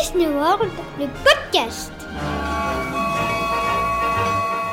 [0.00, 1.92] Disney World, le podcast.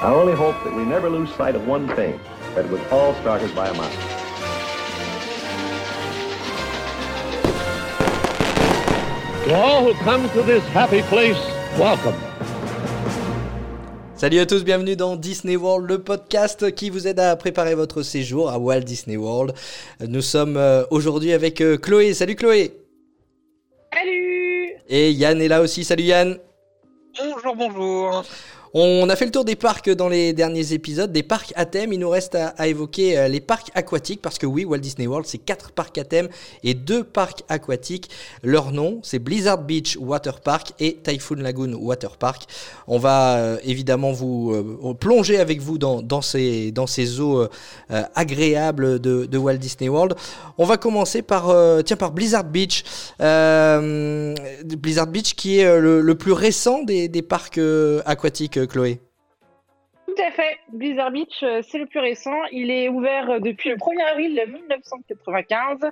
[0.01, 2.19] I only hope that we never lose sight of one thing,
[2.55, 3.93] that it was all started by a mouse.
[9.45, 11.37] To all who come to this happy place,
[11.77, 12.15] welcome.
[14.15, 18.01] Salut à tous, bienvenue dans Disney World, le podcast qui vous aide à préparer votre
[18.01, 19.53] séjour à Walt Disney World.
[19.99, 22.15] Nous sommes euh, aujourd'hui avec euh, Chloé.
[22.15, 22.80] Salut Chloé.
[24.93, 25.85] Et Yann est là aussi.
[25.85, 26.37] Salut Yann.
[27.17, 28.25] Bonjour, bonjour.
[28.73, 31.91] On a fait le tour des parcs dans les derniers épisodes, des parcs à thème.
[31.91, 35.27] Il nous reste à, évoquer euh, les parcs aquatiques parce que oui, Walt Disney World,
[35.27, 36.29] c'est quatre parcs à thème
[36.63, 38.09] et deux parcs aquatiques.
[38.43, 42.43] Leur nom, c'est Blizzard Beach Water Park et Typhoon Lagoon Water Park.
[42.87, 46.71] On va euh, évidemment vous euh, plonger avec vous dans, ces,
[47.19, 47.45] eaux
[48.15, 50.15] agréables de, Walt Disney World.
[50.57, 52.85] On va commencer par, tiens, par Blizzard Beach.
[53.19, 57.59] Blizzard Beach qui est le, plus récent des parcs
[58.05, 58.60] aquatiques.
[58.65, 58.99] Chloé
[60.07, 60.57] Tout à fait.
[60.73, 62.43] Blizzard Beach, c'est le plus récent.
[62.51, 65.91] Il est ouvert depuis le 1er avril 1995.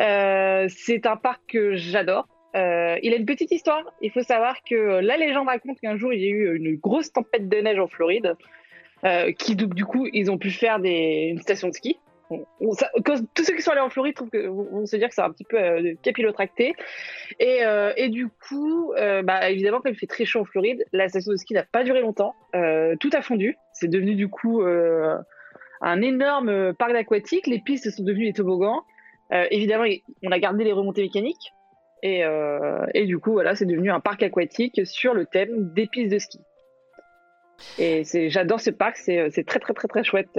[0.00, 2.26] Euh, c'est un parc que j'adore.
[2.54, 3.82] Euh, il a une petite histoire.
[4.00, 7.12] Il faut savoir que la légende raconte qu'un jour, il y a eu une grosse
[7.12, 8.36] tempête de neige en Floride,
[9.04, 11.98] euh, qui du coup, ils ont pu faire une station de ski.
[12.60, 15.44] Tous ceux qui sont allés en Floride que, vont se dire que c'est un petit
[15.44, 16.74] peu euh, capillotracté.
[17.38, 21.08] Et, euh, du coup, euh, bah, évidemment, quand il fait très chaud en Floride, la
[21.08, 22.34] station de ski n'a pas duré longtemps.
[22.54, 23.56] Euh, tout a fondu.
[23.72, 27.46] C'est devenu du coup un énorme parc aquatique.
[27.46, 28.82] Les pistes sont devenues des toboggans.
[29.50, 29.84] évidemment,
[30.22, 31.52] on a gardé les remontées mécaniques.
[32.04, 32.22] Et,
[32.94, 36.18] et du coup, voilà, c'est devenu un parc aquatique sur le thème des pistes de
[36.18, 36.38] ski.
[37.78, 40.38] Et j'adore ce parc, c'est très très très très chouette.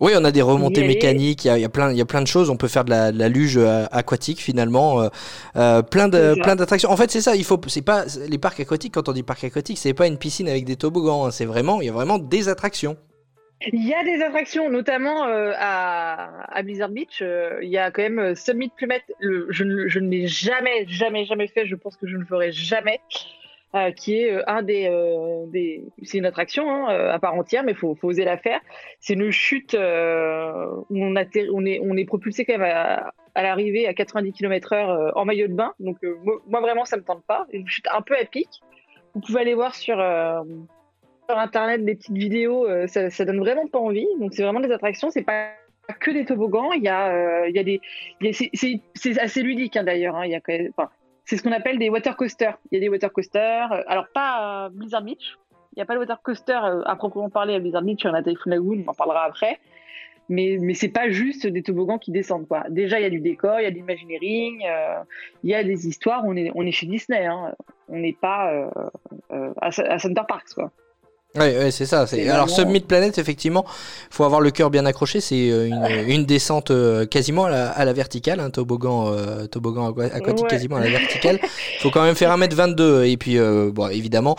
[0.00, 2.00] Oui, on a des remontées mécaniques, il y a, il y a, plein, il y
[2.00, 2.50] a plein de choses.
[2.50, 5.08] On peut faire de la, de la luge euh, aquatique finalement, euh,
[5.56, 6.90] euh, plein de, plein d'attractions.
[6.90, 7.36] En fait, c'est ça.
[7.36, 8.94] Il faut, c'est pas les parcs aquatiques.
[8.94, 11.26] Quand on dit parc aquatique, c'est pas une piscine avec des toboggans.
[11.26, 12.96] Hein, c'est vraiment, il y a vraiment des attractions.
[13.72, 17.22] Il y a des attractions, notamment euh, à, à, Blizzard Beach.
[17.22, 19.02] Euh, il y a quand même Summit Plumet.
[19.20, 21.66] Le, je ne, je ne l'ai jamais, jamais, jamais fait.
[21.66, 23.00] Je pense que je ne le ferai jamais.
[23.74, 25.84] Euh, qui est un des, euh, des...
[26.04, 28.60] c'est une attraction hein, à part entière, mais il faut, oser la faire.
[29.00, 35.10] C'est une chute euh, où on, est, propulsé quand même à, l'arrivée à 90 km/h
[35.16, 35.74] en maillot de bain.
[35.80, 35.96] Donc
[36.46, 37.46] moi vraiment ça me tente pas.
[37.52, 38.48] Une chute un peu à pic.
[39.12, 39.98] Vous pouvez aller voir sur
[41.28, 44.06] internet des petites vidéos, ça, ça donne vraiment pas envie.
[44.20, 45.48] Donc c'est vraiment des attractions, c'est pas
[45.98, 46.70] que des toboggans.
[46.74, 47.80] Il y a, il y a des,
[48.94, 50.14] c'est assez ludique hein, d'ailleurs.
[50.14, 50.26] Hein,
[51.24, 52.58] c'est ce qu'on appelle des water coasters.
[52.70, 55.38] Il y a des water coasters, alors pas à Blizzard Beach.
[55.72, 58.10] Il n'y a pas le water coaster à proprement parler à Blizzard Beach, il y
[58.10, 59.58] en a à Typhoon Lagoon, on en parlera après.
[60.28, 62.48] Mais, mais c'est pas juste des toboggans qui descendent.
[62.48, 62.64] Quoi.
[62.70, 65.02] Déjà, il y a du décor, il y a de l'imagineering, euh,
[65.42, 66.22] il y a des histoires.
[66.24, 67.54] On est, on est chez Disney, hein.
[67.88, 68.70] on n'est pas euh,
[69.32, 70.54] euh, à, à Center Parks.
[70.54, 70.70] Quoi.
[71.36, 72.06] Oui, ouais, c'est ça.
[72.06, 72.28] C'est...
[72.28, 73.64] Alors, Summit Planet, effectivement,
[74.10, 75.20] faut avoir le cœur bien accroché.
[75.20, 76.70] C'est une, une descente
[77.10, 80.48] quasiment à la, à la verticale, un hein, toboggan, euh, toboggan aquatique ouais.
[80.48, 81.40] quasiment à la verticale.
[81.42, 83.04] Il faut quand même faire 1m22.
[83.10, 84.36] Et puis, euh, bon, évidemment,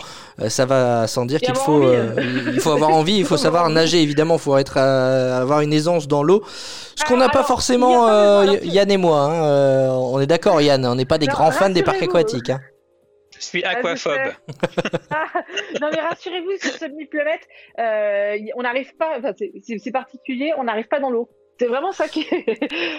[0.48, 2.14] ça va sans dire qu'il faut, euh,
[2.54, 6.08] il faut avoir envie, il faut savoir nager, évidemment, il faut être, avoir une aisance
[6.08, 6.42] dans l'eau.
[6.94, 8.08] Ce qu'on n'a pas forcément,
[8.62, 9.20] Yann et moi.
[9.20, 12.50] Hein, on est d'accord, Yann, on n'est pas des grands fans des parcs aquatiques.
[12.50, 12.60] Hein.
[13.46, 14.32] Je suis aquaphobe.
[15.10, 15.26] Ah,
[15.80, 17.40] non mais rassurez-vous, sur Summit Planet,
[17.78, 21.30] euh, on n'arrive pas, enfin, c'est particulier, on n'arrive pas dans l'eau.
[21.58, 22.26] C'est vraiment ça qui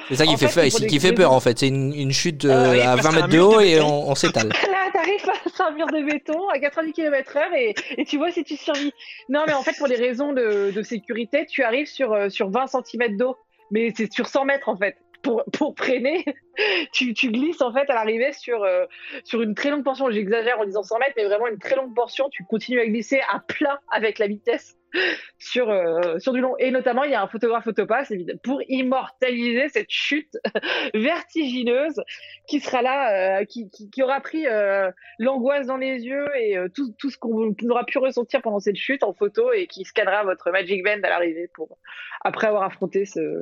[0.08, 1.60] C'est ça qui fait, fait, qui, qui fait peur en fait.
[1.60, 4.48] C'est une, une, chute euh, euh, à 20 mètres de haut et on, on s'étale.
[4.72, 8.32] Là, t'arrives face à un mur de béton à 90 km/h et, et, tu vois
[8.32, 8.94] si tu survis.
[9.30, 12.68] Non, mais en fait, pour des raisons de, de sécurité, tu arrives sur, sur 20
[12.68, 13.36] cm d'eau.
[13.70, 14.96] Mais c'est sur 100 mètres en fait
[15.28, 15.76] pour, pour
[16.94, 18.86] tu, glisses en fait à l'arrivée sur, euh,
[19.26, 20.10] sur une très longue portion.
[20.10, 22.30] J'exagère en disant 100 mètres, mais vraiment une très longue portion.
[22.30, 24.78] Tu continues à glisser à plat avec la vitesse
[25.38, 26.56] sur, euh, sur du long.
[26.60, 30.38] Et notamment, il y a un photographe photopass pour immortaliser cette chute
[30.94, 32.02] vertigineuse
[32.48, 34.46] qui sera là, euh, qui, qui, qui, aura pris
[35.20, 39.04] l'angoisse dans les yeux et tout, tout ce qu'on aura pu ressentir pendant cette chute
[39.04, 41.78] en photo et qui scannera votre Magic Band à l'arrivée pour
[42.24, 43.42] après avoir affronté ce,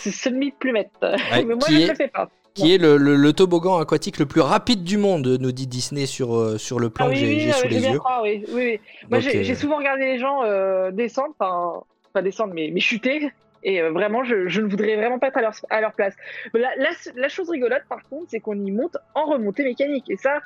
[0.00, 0.90] c'est semi-plumette.
[1.02, 2.28] Ouais, mais moi, je ne le fais pas.
[2.54, 6.06] Qui est le, le, le, toboggan aquatique le plus rapide du monde, nous dit Disney
[6.06, 7.98] sur, euh, sur le plan ah, oui, que j'ai oui, sous les yeux.
[7.98, 8.80] Croire, oui, oui, oui.
[9.08, 9.54] Moi, j'ai euh...
[9.54, 13.30] souvent regardé les gens euh, descendre, enfin, pas descendre, mais, mais chuter.
[13.62, 16.14] Et euh, vraiment, je, je, ne voudrais vraiment pas être à leur, à leur place.
[16.52, 20.10] La, la, la chose rigolote, par contre, c'est qu'on y monte en remontée mécanique.
[20.10, 20.40] Et ça,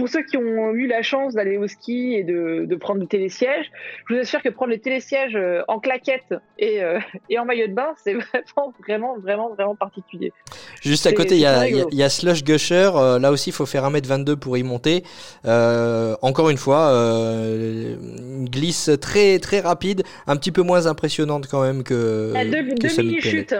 [0.00, 3.06] pour ceux qui ont eu la chance d'aller au ski et de, de prendre des
[3.06, 3.70] télésièges,
[4.08, 6.98] je vous assure que prendre les télésièges euh, en claquette et, euh,
[7.28, 10.32] et en maillot de bain, c'est vraiment, vraiment, vraiment, vraiment particulier.
[10.80, 11.88] Juste à côté, il y a, y a- rigolo.
[11.92, 12.90] il y a Slush Gusher.
[12.94, 15.04] euh, là aussi, il faut faire 1m22 pour y monter.
[15.44, 21.62] Euh, encore une fois, une glisse très très rapide, un petit peu moins impressionnante quand
[21.62, 23.54] même que, Il y a deux, que mini-chutes.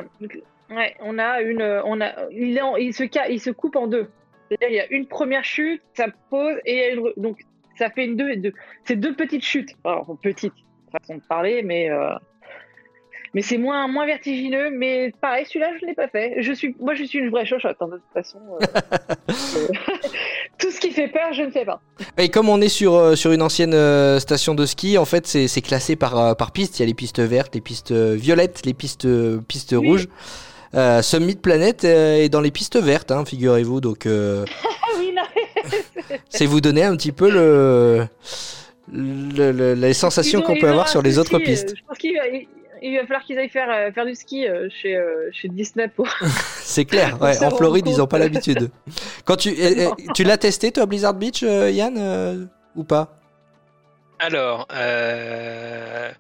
[0.71, 4.07] Ouais, on a une, on a, il, en- il se, il se coupe en deux.
[4.51, 7.13] C'est-à-dire, il y a une première chute, ça pose, et il y a une, re-
[7.17, 7.39] donc
[7.79, 8.53] ça fait une deux et deux.
[8.85, 9.71] C'est deux petites chutes.
[9.85, 10.53] Alors, petites,
[10.93, 12.11] façon de parler, mais, euh,
[13.33, 14.71] mais c'est moins, moins vertigineux.
[14.71, 16.35] Mais pareil, celui-là, je ne l'ai pas fait.
[16.43, 18.41] Je suis, moi, je suis une vraie chochotte, hein, de toute façon.
[18.51, 18.67] euh,
[19.57, 19.69] euh,
[20.59, 21.81] tout ce qui fait peur, je ne fais pas.
[22.19, 23.75] Et comme on est sur, euh, sur une ancienne
[24.19, 26.79] station de ski, en fait, c'est classé par, par piste.
[26.79, 29.07] Il y a les pistes vertes, les pistes violettes, les pistes,
[29.47, 29.87] pistes Oui.
[29.87, 30.09] rouges.
[30.75, 33.81] Euh, Summit Planet euh, est dans les pistes vertes, hein, figurez-vous.
[33.81, 35.15] Donc, euh, Ah oui,
[36.29, 38.07] c'est vous donner un petit peu le,
[38.93, 41.75] le- le- les sensations qu'on peut avoir sur les autres euh, pistes.
[41.77, 42.47] je pense qu'il va, il,
[42.83, 45.89] il va falloir qu'ils aillent faire, euh, faire du ski euh, chez, euh, chez Disney
[45.89, 46.09] pour.
[46.63, 48.01] C'est clair, ouais, en Floride, ils compte.
[48.03, 48.71] ont pas l'habitude.
[49.25, 49.55] Quand tu,
[50.15, 52.45] tu l'as testé, toi, Blizzard Beach, euh, Yann, euh,
[52.77, 53.17] ou pas?
[54.19, 56.11] Alors, euh...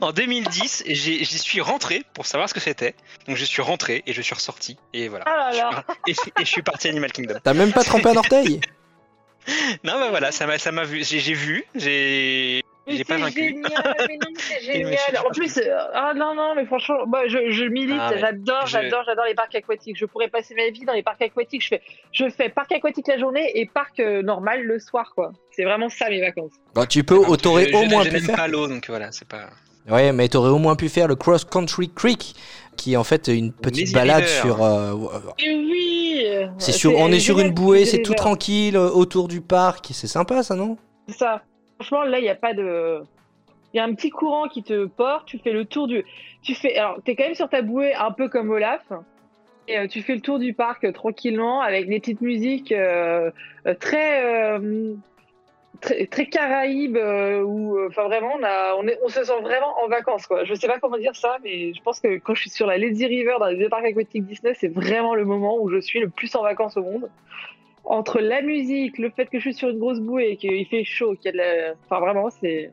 [0.00, 2.94] en 2010, j'ai- j'y suis rentré pour savoir ce que c'était.
[3.26, 4.76] Donc je suis rentré et je suis ressorti.
[4.92, 5.24] Et voilà.
[5.26, 5.84] Ah là Je là.
[6.12, 7.38] suis- et, et je suis parti à Animal Kingdom.
[7.42, 8.60] T'as même pas trempé un orteil?
[9.84, 11.04] Non, bah voilà, ça m'a ça m'a vu.
[11.04, 12.62] J'ai j'ai vu, j'ai.
[12.86, 13.40] Mais J'ai pas c'est vaincu.
[13.40, 14.98] génial, mais non, c'est génial.
[15.26, 18.72] En plus, euh, ah non, non, mais franchement, moi, je, je milite, Ah, j'adore, je-
[18.72, 19.96] j'adore, j'adore les parcs aquatiques.
[19.98, 21.62] Je pourrais passer ma vie dans les parcs aquatiques.
[21.62, 21.82] Je fais,
[22.12, 25.32] je fais parc aquatique la journée et parc euh, normal le soir, quoi.
[25.50, 26.52] C'est vraiment ça mes vacances.
[26.74, 28.36] Bah, Tu peux, Je- t'aurais au je- moins je pu faire.
[28.36, 29.48] pas l'eau, donc voilà, c'est pas.
[29.88, 32.34] Ouais, mais t'aurais au moins pu faire le Cross Country Creek,
[32.76, 34.40] qui est en fait une petite Lazy balade River.
[34.40, 34.62] sur.
[34.64, 34.92] euh,
[35.38, 36.26] Et oui.
[36.58, 39.88] c'est sur, on est sur une bouée, c'est tout tranquille euh, autour du parc.
[39.92, 40.76] C'est sympa, ça, non?
[41.08, 41.42] C'est ça.
[41.84, 43.02] Franchement, là, il n'y a pas de.
[43.72, 46.02] Il y a un petit courant qui te porte, tu fais le tour du.
[46.42, 46.76] Tu fais.
[46.78, 48.90] Alors, t'es quand même sur ta bouée, un peu comme Olaf.
[49.68, 53.30] Et euh, tu fais le tour du parc euh, tranquillement avec des petites musiques euh,
[53.80, 54.58] très,
[55.80, 56.06] très.
[56.06, 58.36] Très caraïbes, où enfin vraiment
[58.78, 60.44] on, est, on se sent vraiment en vacances quoi.
[60.44, 62.78] Je sais pas comment dire ça, mais je pense que quand je suis sur la
[62.78, 66.08] Lazy River dans les parcs aquatiques Disney, c'est vraiment le moment où je suis le
[66.08, 67.10] plus en vacances au monde
[67.84, 71.14] entre la musique, le fait que je suis sur une grosse bouée, qu'il fait chaud,
[71.14, 71.74] qu'il y a de la...
[71.84, 72.70] Enfin, vraiment, c'est...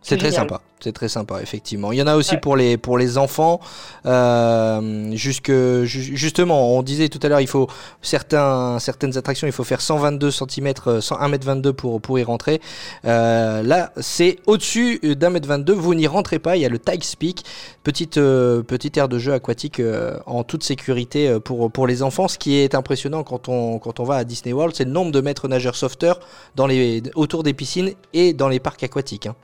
[0.00, 0.48] C'est très génial.
[0.48, 1.92] sympa, c'est très sympa effectivement.
[1.92, 2.40] Il y en a aussi Ouais.
[2.40, 3.60] pour les pour les enfants.
[4.06, 7.68] Euh, jusque ju- justement, on disait tout à l'heure, il faut
[8.00, 12.60] certains certaines attractions, il faut faire 122 cm, 101 m 22 pour pour y rentrer.
[13.04, 15.72] Euh, là, c'est au-dessus d'un mètre 22.
[15.74, 16.56] Vous n'y rentrez pas.
[16.56, 17.44] Il y a le Tykes Peak,
[17.82, 22.02] petite euh, petite aire de jeu aquatique euh, en toute sécurité euh, pour pour les
[22.02, 22.28] enfants.
[22.28, 25.12] Ce qui est impressionnant quand on quand on va à Disney World, c'est le nombre
[25.12, 26.20] de maîtres nageurs sauveteurs
[26.56, 29.26] dans les autour des piscines et dans les parcs aquatiques.
[29.26, 29.34] hein.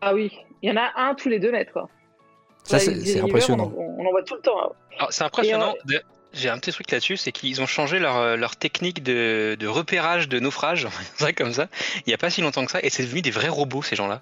[0.00, 0.30] Ah oui,
[0.62, 1.88] il y en a un tous les deux mètres, quoi.
[2.64, 3.72] Ça, c'est impressionnant.
[3.76, 4.58] On, en- on en voit tout le temps.
[4.60, 4.72] hein.
[4.98, 5.74] Alors, c'est impressionnant.
[5.84, 6.02] de-
[6.32, 9.66] J'ai un petit truc là-dessus, c'est qu'ils ont changé leur, euh, leur technique de, de
[9.66, 12.64] repérage de naufrage, on va dire ça comme ça, il n'y a pas si longtemps
[12.64, 14.20] que ça, et c'est devenu des vrais robots, ces gens-là.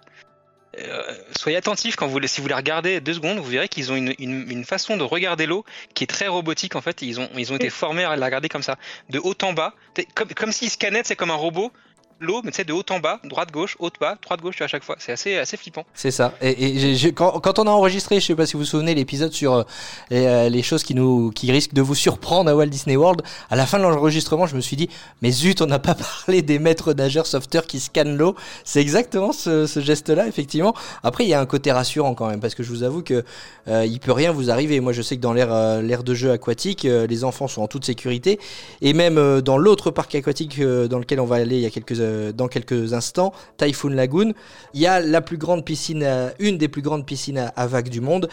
[0.79, 1.03] Euh,
[1.37, 4.13] soyez attentifs quand vous, si vous les regardez deux secondes, vous verrez qu'ils ont une,
[4.19, 7.01] une, une façon de regarder l'eau qui est très robotique en fait.
[7.03, 8.77] Ils ont, ils ont été formés à la regarder comme ça,
[9.09, 9.75] de haut en bas,
[10.17, 11.71] comme, comme s'ils scannaient, c'est comme un robot,
[12.21, 14.67] l'eau, mais tu sais, de haut en bas, droite gauche, haute bas, droite gauche, à
[14.67, 14.97] chaque fois.
[14.99, 15.85] C'est assez, assez flippant.
[15.95, 16.35] C'est ça.
[16.41, 19.63] Et, quand, on a enregistré, je sais pas si vous vous souvenez, l'épisode sur euh,
[20.11, 23.23] les, euh, les choses qui nous qui risquent de vous surprendre à Walt Disney World,
[23.51, 24.89] à la fin de l'enregistrement, je me suis dit,
[25.23, 25.95] mais zut, on n'a pas
[26.27, 28.35] parlé des maîtres nageurs sauveteurs qui scannent l'eau.
[28.65, 30.75] C'est exactement ce, geste-là, effectivement.
[31.03, 33.25] Après, il y a un côté rassurant quand même, parce que je vous avoue que
[33.69, 34.81] euh, il peut rien vous arriver.
[34.81, 37.85] Moi, je sais que dans l'air euh, de jeu aquatique, les enfants sont en toute
[37.85, 38.39] sécurité,
[38.83, 42.01] et même dans l'autre parc aquatique dans lequel on va aller il y a quelques
[42.05, 44.33] euh, dans quelques instants, Typhoon Lagoon,
[44.75, 47.89] il y a la plus grande piscine, à- une des plus grandes piscines à, vagues
[47.89, 48.29] du monde.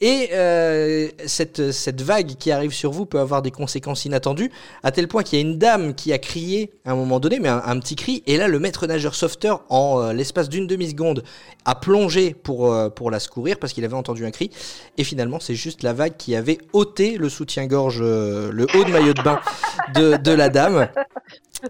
[0.00, 4.50] Et euh, cette, cette vague qui arrive sur vous peut avoir des conséquences inattendues,
[4.82, 7.38] à tel point qu'il y a une dame qui a crié à un moment donné,
[7.38, 11.22] mais un, petit cri, et là le maître nageur sauveteur, en euh, l'espace d'une demi-seconde,
[11.64, 14.50] a plongé pour, euh, pour la secourir parce qu'il avait entendu un cri,
[14.98, 18.90] et finalement c'est juste la vague qui avait ôté le soutien-gorge, euh, le haut de
[18.90, 19.40] maillot de bain
[19.94, 20.88] de, de la dame.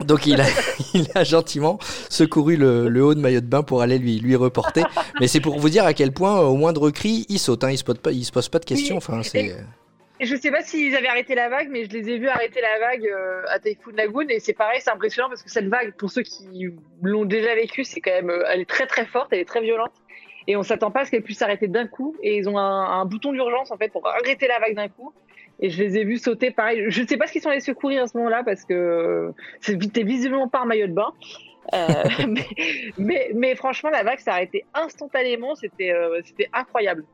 [0.00, 0.46] Donc il a,
[0.94, 4.36] il a gentiment secouru le, le haut de maillot de bain pour aller lui, lui
[4.36, 4.84] reporter.
[5.20, 7.64] Mais c'est pour vous dire à quel point, au moindre cri, il saute.
[7.64, 8.96] Hein, il se pas, il se pose pas de questions.
[8.96, 9.56] Enfin, c'est.
[10.20, 12.78] Je sais pas s'ils avaient arrêté la vague, mais je les ai vus arrêter la
[12.78, 16.10] vague euh, à Typhoon Lagoon, et c'est pareil, c'est impressionnant parce que cette vague, pour
[16.10, 16.70] ceux qui
[17.02, 19.60] l'ont déjà vécu, c'est quand même, euh, elle est très très forte, elle est très
[19.60, 19.92] violente,
[20.46, 23.00] et on s'attend pas à ce qu'elle puisse s'arrêter d'un coup, et ils ont un,
[23.00, 25.12] un bouton d'urgence en fait pour arrêter la vague d'un coup.
[25.61, 26.87] Et je les ai vus sauter pareil.
[26.88, 30.02] Je ne sais pas ce qu'ils sont allés secourir à ce moment-là parce que c'était
[30.02, 31.12] visiblement pas un maillot de bain.
[31.73, 31.87] Euh,
[32.99, 35.54] mais, franchement, la vague s'est arrêtée instantanément.
[35.54, 37.04] C'était euh, c'était incroyable.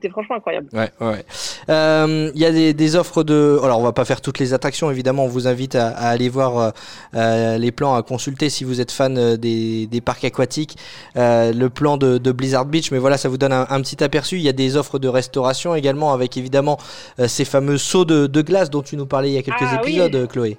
[0.00, 0.66] C'était franchement incroyable.
[0.72, 1.24] Ouais, ouais.
[1.68, 3.60] Euh, il y a des, des, offres de.
[3.62, 5.24] Alors, on va pas faire toutes les attractions, évidemment.
[5.24, 6.72] On vous invite à, à aller voir
[7.14, 10.78] euh, les plans, à consulter si vous êtes fan des, des parcs aquatiques,
[11.16, 12.90] euh, le plan de, de, Blizzard Beach.
[12.92, 14.36] Mais voilà, ça vous donne un, un, petit aperçu.
[14.36, 16.78] Il y a des offres de restauration également, avec évidemment
[17.26, 19.82] ces fameux sauts de, de, glace dont tu nous parlais il y a quelques ah,
[19.82, 20.28] épisodes, oui.
[20.28, 20.56] Chloé.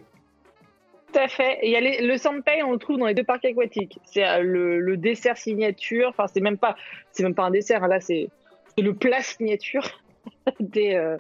[1.12, 1.58] Tout à fait.
[1.64, 2.16] il y a les, le
[2.64, 3.98] on le trouve dans les deux parcs aquatiques.
[4.04, 6.10] C'est le, le, dessert signature.
[6.10, 6.76] Enfin, c'est même pas,
[7.12, 7.84] c'est même pas un dessert.
[7.84, 8.30] Hein, là, c'est
[8.78, 10.02] le plat signature
[10.60, 11.18] des, euh,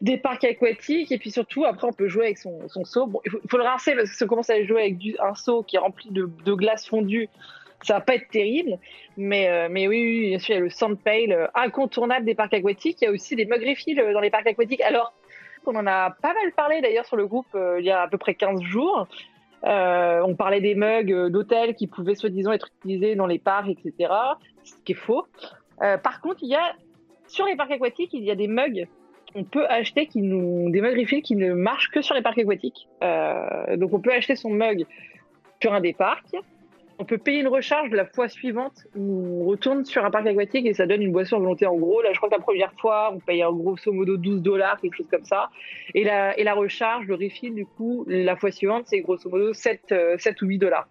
[0.00, 1.12] des parcs aquatiques.
[1.12, 3.06] Et puis surtout, après, on peut jouer avec son, son seau.
[3.06, 5.62] Bon, il faut, le rincer parce que si on commence à jouer avec un seau
[5.62, 7.28] qui est rempli de, de glace fondue,
[7.82, 8.78] ça va pas être terrible.
[9.16, 12.54] Mais, euh, mais oui, bien sûr, il y a le Sandpail euh, incontournable des parcs
[12.54, 12.98] aquatiques.
[13.02, 13.62] Il y a aussi des mugs
[14.12, 14.80] dans les parcs aquatiques.
[14.82, 15.12] Alors,
[15.66, 18.16] on en a pas mal parlé d'ailleurs sur le groupe il y a à peu
[18.16, 19.06] près 15 jours.
[19.62, 24.14] On parlait des mugs d'hôtel qui pouvaient soi-disant être utilisés dans les parcs, etc.
[24.64, 25.26] Ce qui est faux.
[25.78, 26.74] Par contre, il y a
[27.28, 28.86] sur les parcs aquatiques, il y a des mugs
[29.32, 32.88] qu'on peut acheter qui des mugs refill qui ne marchent que sur les parcs aquatiques.
[33.02, 34.86] Euh, donc, on peut acheter son mug
[35.62, 36.34] sur un des parcs.
[37.00, 38.86] On peut payer une recharge la fois suivante.
[38.96, 42.02] On retourne sur un parc aquatique et ça donne une boisson à volonté en gros.
[42.02, 44.96] Là, je crois que la première fois, on paye en grosso modo 12 dollars, quelque
[44.96, 45.50] chose comme ça.
[45.94, 50.42] Et la, recharge, le refill, du coup, la fois suivante, c'est grosso modo 7, 7
[50.42, 50.88] ou 8 dollars.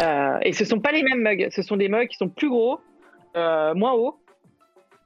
[0.00, 1.48] Euh, et ce sont pas les mêmes mugs.
[1.50, 2.80] Ce sont des mugs qui sont plus gros,
[3.36, 4.18] euh, moins hauts,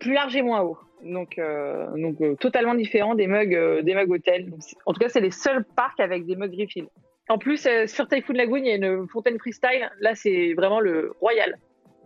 [0.04, 0.78] plus larges et moins hauts.
[1.02, 1.86] Donc, euh,
[2.20, 4.52] euh, totalement différent des mugs, euh, des mugs hôtels.
[4.84, 6.86] En tout cas, c'est les seuls parcs avec des mugs refill.
[7.30, 9.90] En plus, euh, sur Typhoon Lagoon, il y a une fontaine freestyle.
[10.00, 11.56] Là, c'est vraiment le royal.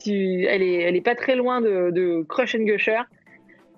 [0.06, 3.00] Elle est, elle est pas très loin de, Crush and Gusher.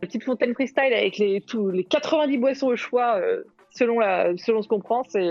[0.03, 3.21] La petite fontaine freestyle avec les, tous, les 90 boissons au choix,
[3.71, 5.29] selon, la, selon ce qu'on prend, c'est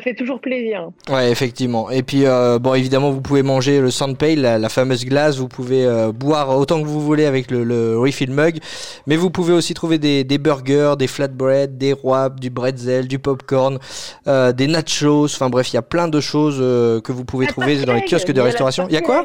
[0.00, 0.90] fait toujours plaisir.
[1.08, 1.90] Ouais, effectivement.
[1.90, 5.36] Et puis, euh, bon, évidemment, vous pouvez manger le Sandpay, la, la fameuse glace.
[5.36, 8.58] Vous pouvez euh, boire autant que vous voulez avec le, le, refill mug.
[9.06, 13.18] Mais vous pouvez aussi trouver des, des burgers, des flatbread, des wraps, du bretzel, du
[13.18, 13.78] popcorn,
[14.26, 15.24] euh, des nachos.
[15.24, 18.04] Enfin bref, il y a plein de choses que vous pouvez la trouver dans les
[18.04, 18.86] kiosques de restauration.
[18.88, 19.24] Il y a quoi?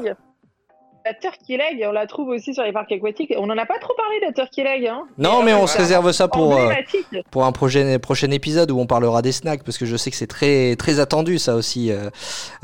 [1.06, 3.32] La turkey leg, on la trouve aussi sur les parcs aquatiques.
[3.38, 4.88] On n'en a pas trop parlé de la turkey leg.
[4.88, 5.04] Hein.
[5.20, 6.72] Non, mais on se réserve ça pour, euh,
[7.30, 10.18] pour un prochain, prochain épisode où on parlera des snacks, parce que je sais que
[10.18, 12.10] c'est très, très attendu, ça aussi, euh,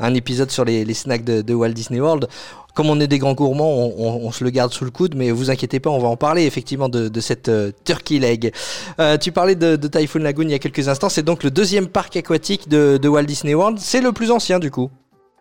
[0.00, 2.26] un épisode sur les, les snacks de, de, Walt Disney World.
[2.74, 5.14] Comme on est des grands gourmands, on, on, on, se le garde sous le coude,
[5.14, 8.52] mais vous inquiétez pas, on va en parler effectivement de, de cette euh, turkey leg.
[8.98, 11.50] Euh, tu parlais de, de Typhoon Lagoon il y a quelques instants, c'est donc le
[11.50, 13.78] deuxième parc aquatique de, de Walt Disney World.
[13.78, 14.90] C'est le plus ancien du coup.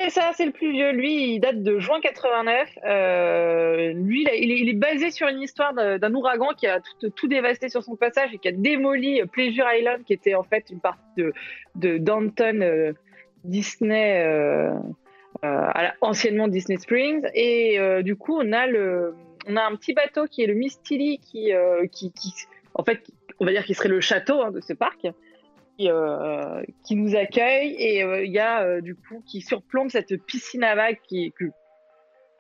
[0.04, 0.92] Et ça, c'est le plus vieux.
[0.92, 2.80] Lui, il date de juin 89.
[2.86, 6.80] Euh, lui, il est, basé sur une histoire d'un ouragan qui a
[7.16, 10.66] tout, dévasté sur son passage et qui a démoli Pleasure Island, qui était en fait
[10.72, 11.34] une partie de,
[11.76, 12.94] de Downton euh,
[13.44, 14.74] Disney, euh,
[16.02, 17.28] anciennement Disney Springs.
[17.36, 19.14] Et euh, du coup, on a, le,
[19.48, 21.52] on a un petit bateau qui est le Misty qui,
[21.92, 22.34] qui, qui,
[22.74, 23.04] en fait,
[23.40, 25.06] on va dire qu'il serait le château hein, de ce parc.
[25.90, 30.16] Euh, qui nous accueille et il euh, y a euh, du coup qui surplombe cette
[30.26, 31.46] piscine à vagues qui, qui,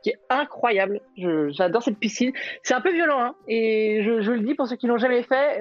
[0.03, 1.01] qui est incroyable.
[1.50, 2.31] J'adore cette piscine.
[2.63, 5.24] C'est un peu violent hein, et je, je, le dis pour ceux qui l'ont jamais
[5.24, 5.60] fait.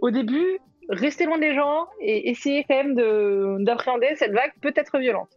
[0.00, 4.98] au début, restez loin des gens et essayez quand même d'appréhender cette vague peut être
[4.98, 5.30] violente.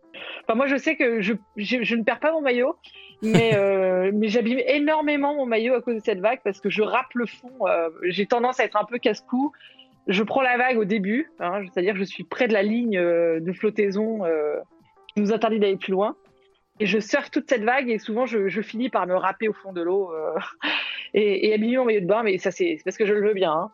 [0.44, 2.76] Enfin, moi, je sais que je, je, je ne perds pas mon maillot,
[3.22, 6.82] mais, euh, mais j'abîme énormément mon maillot à cause de cette vague parce que je
[6.82, 7.52] râpe le fond.
[7.68, 9.52] Euh, J'ai tendance à être un peu casse-cou
[10.10, 12.98] je prends la vague au début, hein, c'est-à-dire que je suis près de la ligne
[12.98, 14.56] euh, de flottaison euh,
[15.14, 16.16] qui nous interdit d'aller plus loin.
[16.80, 19.54] Et je surfe toute cette vague et souvent je, je finis par me râper au
[19.54, 20.34] fond de l'eau euh,
[21.14, 23.34] et, et habiller mon maillot de bain, mais ça c'est parce que je le veux
[23.34, 23.52] bien.
[23.52, 23.70] Hein.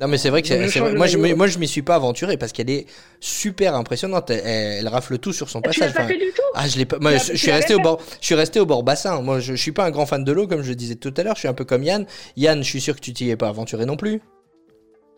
[0.00, 0.94] Non mais c'est vrai que vrai.
[0.94, 2.86] moi je moi je m'y suis pas aventuré parce qu'elle est
[3.18, 5.90] super impressionnante elle, elle, rafle tout sur son ah, passage.
[5.90, 6.42] Tu l'as pas fait du tout?
[6.54, 8.66] ah je l'ai pas moi je, je suis resté au bord je suis resté au
[8.66, 9.20] bord bassin.
[9.22, 11.12] Moi je, je suis pas un grand fan de l'eau comme je le disais tout
[11.16, 12.06] à l'heure, je suis un peu comme Yann.
[12.36, 14.20] Yann, je suis sûr que tu t'y es pas aventuré non plus.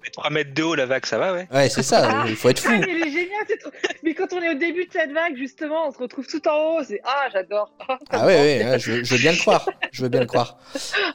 [0.03, 1.49] Mais 3 mètres de haut, la vague, ça va, ouais.
[1.53, 2.71] Ouais, c'est ça, il faut être fou.
[2.73, 3.71] Ah, mais, génial, trop...
[4.03, 6.79] mais quand on est au début de cette vague, justement, on se retrouve tout en
[6.79, 6.83] haut.
[6.83, 7.73] C'est Ah, j'adore.
[8.11, 9.69] ah, ouais, ouais, ouais je, je, veux bien le croire.
[9.93, 10.59] Je veux bien le croire.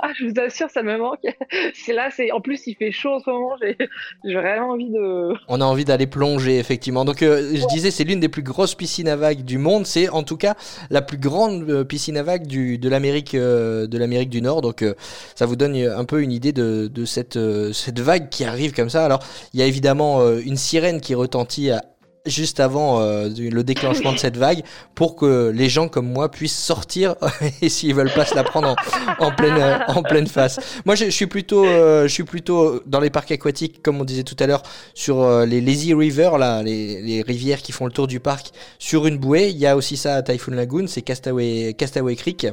[0.02, 1.20] ah, je vous assure, ça me manque.
[1.74, 3.56] C'est là, c'est en plus, il fait chaud en ce moment.
[3.62, 5.34] J'ai vraiment envie de.
[5.48, 7.06] On a envie d'aller plonger, effectivement.
[7.06, 9.86] Donc, euh, je disais, c'est l'une des plus grosses piscines à vagues du monde.
[9.86, 10.56] C'est en tout cas
[10.90, 14.62] la plus grande euh, piscine à vagues du, de l'Amérique euh, de l'Amérique du Nord.
[14.62, 14.94] Donc, euh,
[15.36, 18.74] ça vous donne un peu une idée de, de cette, euh, cette vague qui arrive
[18.76, 19.06] comme ça.
[19.06, 19.20] Alors,
[19.54, 21.84] il y a évidemment euh, une sirène qui retentit à
[22.26, 24.64] juste avant euh, le déclenchement de cette vague
[24.96, 27.16] pour que les gens comme moi puissent sortir
[27.62, 28.76] et s'ils veulent pas se la prendre
[29.20, 30.60] en, pleine euh, en pleine face.
[30.86, 34.24] Moi je, suis plutôt euh, je suis plutôt dans les parcs aquatiques comme on disait
[34.24, 34.64] tout à l'heure
[34.94, 38.52] sur euh, les lazy rivers là les, les rivières qui font le tour du parc
[38.80, 39.50] sur une bouée.
[39.50, 42.52] Il y a aussi ça à Typhoon Lagoon, c'est Castaway Castaway Creek euh,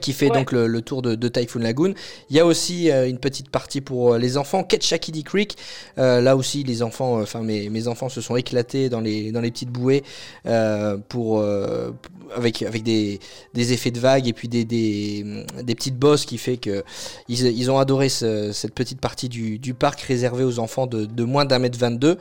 [0.00, 0.36] qui fait Ouais.
[0.36, 1.94] donc le, le tour de, de Typhoon Lagoon.
[2.28, 5.56] Il y a aussi euh, une petite partie pour euh, les enfants, Ketchakiddy Creek.
[5.98, 9.32] Euh, là aussi, les enfants, euh, enfin mes, mes enfants se sont éclatés dans les
[9.32, 10.04] dans les petites bouées
[10.46, 11.92] euh, pour euh,
[12.36, 13.20] avec avec des,
[13.54, 16.84] des effets de vagues et puis des, des des petites bosses qui fait que
[17.28, 21.06] ils, ils ont adoré ce- cette petite partie du, du parc réservée aux enfants de,
[21.06, 22.18] de moins d'un mètre 22.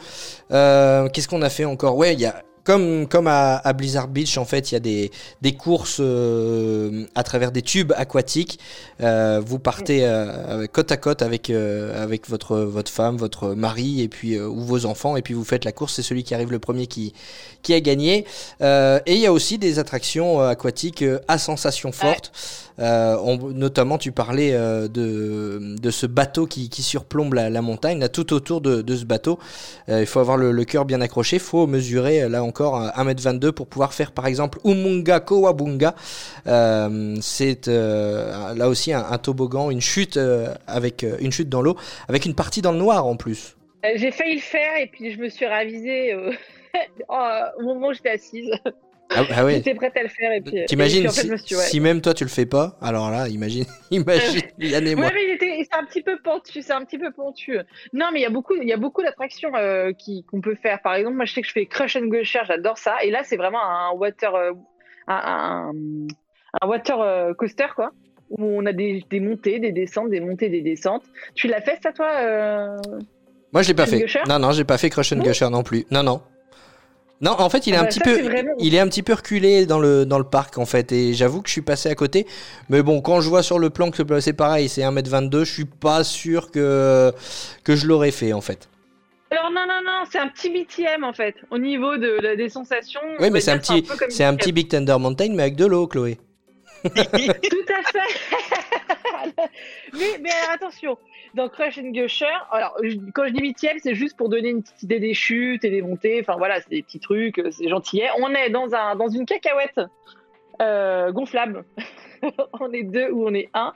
[0.51, 1.97] Euh, Qu'est-ce qu'on a fait encore?
[1.97, 5.11] Ouais, il y a comme, comme à, Blizzard Beach, en fait, il y a des,
[5.41, 8.59] des courses euh, à travers des tubes aquatiques.
[9.01, 14.07] Euh, vous partez euh, côte à côte avec, avec votre, votre femme, votre mari et
[14.07, 15.95] puis, ou vos enfants, et puis vous faites la course.
[15.95, 17.13] C'est celui qui arrive le premier qui,
[17.63, 18.25] qui a gagné.
[18.61, 22.31] Et il y a aussi des attractions aquatiques à sensations fortes.
[22.79, 27.99] Euh, notamment, tu parlais euh, de, ce bateau qui, surplombe la, montagne.
[27.99, 29.39] Là, tout autour de, ce bateau,
[29.89, 31.37] euh, il faut avoir le, cœur bien accroché.
[31.37, 35.95] Il faut mesurer, là encore, euh, 1m22 pour pouvoir faire, par exemple, Umunga Kowabunga.
[36.45, 40.19] C'est là aussi un, toboggan, une chute
[40.67, 41.75] avec une chute dans l'eau,
[42.07, 43.55] avec une partie dans le noir en plus.
[43.95, 46.13] J'ai failli le faire et puis je me suis ravisée
[47.09, 48.51] au moment où j'étais assise.
[49.11, 49.55] Ah, ah ouais.
[49.55, 50.57] J'étais prête à le faire et puis.
[50.57, 51.61] et T'imagines puis, en fait, si, je me suis- ouais.
[51.63, 55.05] si même toi tu le fais pas, alors là, imagine, imagine Yann et moi.
[55.07, 57.57] Ouais, mais il était, c'est un petit peu pentu, c'est un petit peu pentu.
[57.93, 60.55] Non, mais il y a beaucoup, il y a beaucoup d'attractions euh, qui qu'on peut
[60.55, 60.79] faire.
[60.83, 62.97] Par exemple, moi, je sais que je fais Crush and Gusher, j'adore ça.
[63.03, 64.51] Et là, c'est vraiment un water, euh,
[65.07, 65.71] un, un,
[66.61, 67.91] un water euh, coaster, quoi,
[68.29, 71.03] où on a des, des montées, des descentes, des montées, des descentes.
[71.33, 72.77] Tu l'as fait ça, toi euh
[73.53, 73.99] Moi, je l'ai pas fait.
[74.01, 75.85] Gusher Non, non, j'ai pas fait Crush and Gusher non plus.
[75.89, 76.21] Non, non.
[77.21, 79.03] Non, en fait, il est Ah un bah, petit peu, vraiment- il est un petit
[79.03, 81.89] peu reculé dans le dans le parc en fait, et j'avoue que je suis passé
[81.89, 82.25] à côté.
[82.69, 85.65] Mais bon, quand je vois sur le plan que c'est pareil, c'est 1m22, je suis
[85.65, 87.11] pas sûr que
[87.63, 88.69] que je l'aurais fait en fait.
[89.31, 92.99] Alors non, non, non, c'est un petit BTM en fait, au niveau de, des sensations.
[93.19, 95.65] on Oui, mais c'est un petit, c'est un petit Big Thunder Mountain, mais avec de
[95.65, 96.17] l'eau, Chloé.
[96.83, 99.49] Tout à fait.
[100.21, 100.97] mais, attention,
[101.33, 102.77] dans Crush and Gusher, alors
[103.13, 105.81] quand je dis huitième, c'est juste pour donner une petite idée des chutes et des
[105.81, 106.19] montées.
[106.21, 108.09] Enfin voilà, c'est des petits trucs, euh, c'est gentillet.
[108.19, 109.81] On est dans un dans une cacahuète
[110.61, 111.65] euh, gonflable.
[112.59, 113.73] on est deux ou on est un.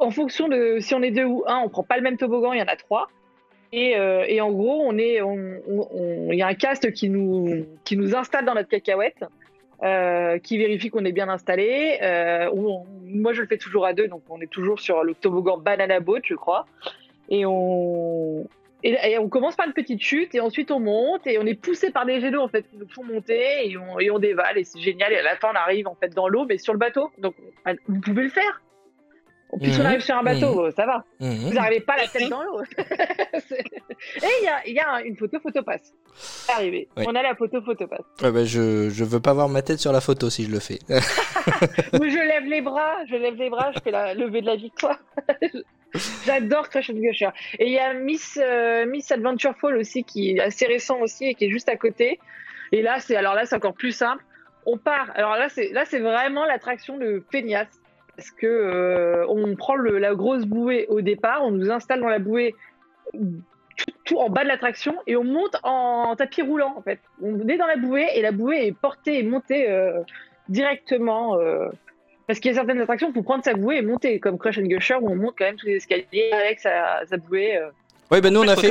[0.00, 2.52] En fonction de si on est deux ou un, on prend pas le même toboggan.
[2.52, 3.08] Il y en a trois.
[3.74, 7.96] Et, euh, et en gros, on est, il y a un cast qui nous qui
[7.96, 9.24] nous installe dans notre cacahuète
[9.82, 11.98] euh, qui vérifie qu'on est bien installé.
[12.02, 12.50] Euh,
[13.04, 16.00] moi, je le fais toujours à deux, donc on est toujours sur le toboggan Banana
[16.00, 16.66] Boat, je crois.
[17.28, 18.46] Et on,
[18.82, 21.54] et, et on commence par une petite chute, et ensuite on monte, et on est
[21.54, 24.18] poussé par des jets d'eau, en fait, qui nous font monter, et on, et on
[24.18, 25.12] dévale, et c'est génial.
[25.12, 27.10] Et à la fin, on arrive, en fait, dans l'eau, mais sur le bateau.
[27.18, 27.34] Donc,
[27.88, 28.60] vous pouvez le faire.
[29.60, 29.86] Puisqu'on Mhm.
[29.86, 31.04] arrive sur un bateau, ça va.
[31.20, 31.34] Mhm.
[31.48, 32.62] Vous n'arrivez pas la tête dans l'eau.
[32.78, 35.92] Et il y a, il y a une photo photopass.
[36.14, 36.88] C'est arrivé.
[36.96, 38.00] On a la photo photopass.
[38.22, 40.58] Ouais, bah, je je veux pas voir ma tête sur la photo si je le
[40.60, 40.78] fais.
[40.88, 44.98] Je lève les bras, je lève les bras, je fais la levée de la victoire.
[46.24, 47.28] J'adore Crash and Gusher.
[47.58, 51.26] Et il y a Miss, euh, Miss Adventure Fall aussi, qui est assez récent aussi
[51.26, 52.18] et qui est juste à côté.
[52.72, 54.24] Et là, c'est alors là, c'est encore plus simple.
[54.64, 55.10] On part.
[55.14, 57.68] Alors là, c'est là, c'est vraiment l'attraction de feignasse
[58.16, 62.18] parce que euh, on prend la grosse bouée au départ, on nous installe dans la
[62.18, 62.54] bouée
[64.04, 67.00] tout, en bas de l'attraction et on monte en tapis roulant en fait.
[67.22, 70.00] On est dans la bouée et la bouée est portée et montée euh,
[70.48, 71.38] directement.
[71.38, 71.68] euh,
[72.26, 74.58] parce qu'il y a certaines attractions, il faut prendre sa bouée et monter, comme Crush
[74.58, 77.60] and Gusher où on monte quand même tous les escaliers avec sa bouée.
[78.12, 78.70] Ouais, ben nous on a fait,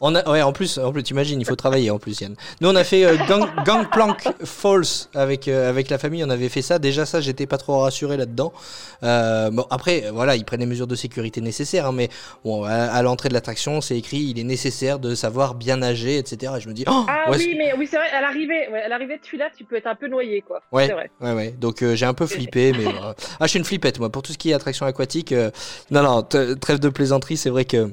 [0.00, 2.36] On a, ouais, en plus, en plus, t'imagines, il faut travailler en plus, Yann.
[2.60, 6.22] Nous, on a fait euh, Gang, Gangplank Falls avec euh, avec la famille.
[6.24, 6.78] On avait fait ça.
[6.78, 8.52] Déjà, ça, j'étais pas trop rassuré là-dedans.
[9.02, 12.08] Euh, bon, après, voilà, ils prennent les mesures de sécurité nécessaires, hein, mais
[12.44, 16.16] bon, à, à l'entrée de l'attraction, c'est écrit, il est nécessaire de savoir bien nager,
[16.18, 16.52] etc.
[16.56, 18.88] Et je me dis, oh, Ah oui, mais oui, c'est vrai, à l'arrivée, ouais, à
[18.88, 20.60] l'arrivée de celui-là, tu peux être un peu noyé, quoi.
[20.70, 20.86] Ouais.
[20.86, 21.10] C'est vrai.
[21.20, 21.50] Ouais, ouais.
[21.58, 24.32] Donc euh, j'ai un peu flippé, mais ah, je suis une flippette moi pour tout
[24.32, 25.32] ce qui est attraction aquatique.
[25.32, 25.50] euh,
[25.90, 27.90] non, non, trêve de plaisanterie, c'est vrai que.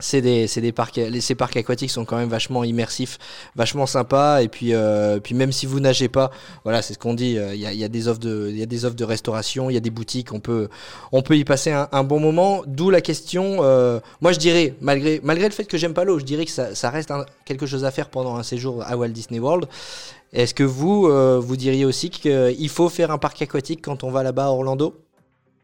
[0.00, 3.18] C'est des, c'est des parcs, les, ces parcs aquatiques sont quand même vachement immersifs,
[3.56, 4.42] vachement sympas.
[4.42, 6.30] Et puis, euh, puis même si vous nagez pas,
[6.62, 7.36] voilà, c'est ce qu'on dit.
[7.36, 9.04] euh, Il y, a, y a des offres de, il y a des offres de
[9.04, 10.68] restauration, il y a des boutiques, on peut,
[11.10, 12.62] on peut y passer un, un bon moment.
[12.66, 13.58] D'où la question.
[13.62, 16.52] euh, moi, je dirais, malgré, malgré le fait que j'aime pas l'eau, je dirais que
[16.52, 19.66] ça, ça reste un- quelque chose à faire pendant un séjour à Walt Disney World.
[20.32, 24.10] Est-ce que vous, euh, vous diriez aussi qu'il faut faire un parc aquatique quand on
[24.10, 24.94] va là-bas à Orlando?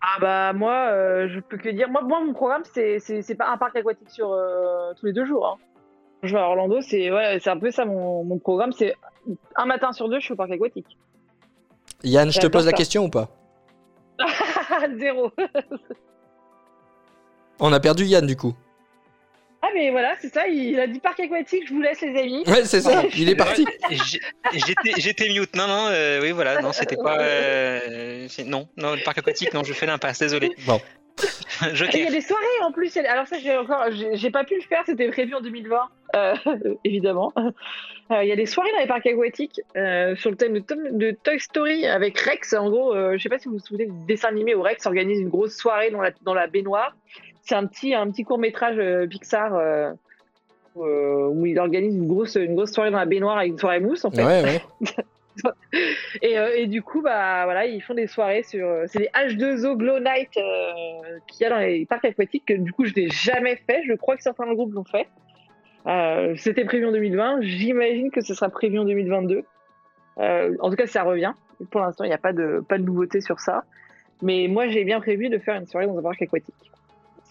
[0.07, 3.49] Ah bah moi, euh, je peux que dire, moi, moi mon programme, c'est c'est pas
[3.49, 5.47] un parc aquatique sur euh, tous les deux jours.
[5.47, 5.57] hein.
[6.23, 8.73] je vais à Orlando, c'est ouais, c'est un peu ça mon, mon programme.
[8.73, 8.95] C'est
[9.57, 10.99] un matin sur deux, je suis au parc aquatique.
[12.03, 13.29] Yann, je te pose la question ou pas?
[14.99, 15.33] Zéro.
[17.59, 18.53] On a perdu Yann du coup.
[19.75, 20.47] Mais voilà, c'est ça.
[20.49, 21.65] Il a dit parc aquatique.
[21.67, 22.45] Je vous laisse les amis.
[22.47, 23.67] Ouais, c'est ça, il est parti.
[24.99, 25.57] J'étais mute.
[25.57, 27.19] Non, non, euh, oui, voilà, non, c'était pas.
[27.21, 30.51] euh, non, non, le parc aquatique, non, je fais l'impasse, désolé.
[30.67, 30.81] Bon.
[31.93, 32.97] Il y a des soirées en plus.
[32.97, 34.83] Alors ça, j'ai encore, j'ai pas pu le faire.
[34.87, 36.35] C'était prévu en 2020, euh,
[36.85, 37.33] évidemment.
[37.37, 40.65] Euh, Il y a des soirées dans les parcs aquatiques euh, sur le thème de,
[40.91, 42.53] de Toy Story avec Rex.
[42.55, 44.85] En gros, euh, je sais pas si vous vous souvenez du dessin animé où Rex
[44.87, 46.97] organise une grosse soirée dans la, dans la baignoire.
[47.45, 49.55] C'est un petit, un petit court métrage Pixar.
[49.55, 49.93] euh,
[50.75, 53.59] où, euh, où il organise une grosse, une grosse soirée dans la baignoire avec une
[53.59, 54.25] soirée mousse en fait.
[54.25, 54.61] Ouais, ouais.
[56.23, 58.65] Et, euh, et du coup, bah voilà, ils font des soirées sur.
[58.67, 62.45] euh, C'est les H2O Glow Night euh, qu'il y a dans les parcs aquatiques.
[62.47, 63.83] Que, du coup, je n'ai jamais fait.
[63.85, 65.09] Je crois que certains groupes l'ont fait.
[65.89, 67.39] Euh, C'était prévu en 2020.
[67.43, 69.43] J'imagine que ce sera prévu en 2022.
[70.19, 71.33] Euh, en tout cas, ça revient.
[71.73, 73.65] Pour l'instant, il n'y a pas de, pas de nouveauté sur ça.
[74.23, 76.55] Mais moi, j'ai bien prévu de faire une soirée dans un parc aquatique.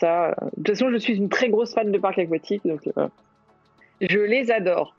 [0.04, 2.62] De toute façon, je suis une très grosse fan de parcs aquatiques.
[2.66, 3.08] Donc, euh,
[4.02, 4.94] je les adore.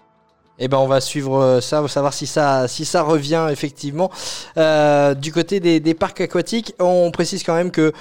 [0.61, 3.49] Eh ben on va suivre euh, ça, on va savoir si ça, si ça revient
[3.51, 4.09] effectivement.
[4.57, 7.93] Euh, du côté des, des parcs aquatiques, on précise quand même que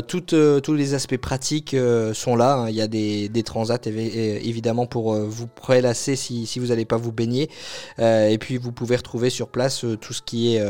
[0.00, 1.76] tous les aspects pratiques
[2.14, 2.54] sont là.
[2.54, 2.70] hein.
[2.70, 6.96] Il y a des, des transats évidemment pour vous prélasser si, si vous n'allez pas
[6.96, 7.50] vous baigner.
[7.98, 10.64] Et puis vous pouvez retrouver sur place tout ce qui est,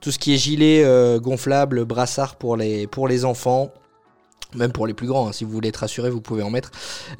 [0.00, 0.84] tout ce qui est gilet
[1.20, 3.72] gonflable, brassard pour les, pour les enfants.
[4.54, 6.70] Même pour les plus grands, hein, si vous voulez être rassuré, vous pouvez en mettre.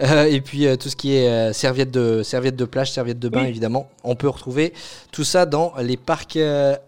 [0.02, 3.18] Euh, et puis euh, tout ce qui est euh, serviette de serviette de plage, serviette
[3.18, 3.48] de bain, Oui.
[3.48, 4.72] évidemment, on peut retrouver
[5.12, 6.38] tout ça dans les parcs